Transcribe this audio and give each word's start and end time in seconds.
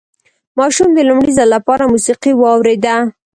ماشوم 0.59 0.89
د 0.93 0.99
لومړي 1.09 1.31
ځل 1.37 1.49
لپاره 1.55 1.89
موسيقي 1.93 2.31
واورېده. 2.35 2.95